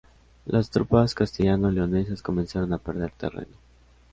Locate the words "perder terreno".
2.79-3.55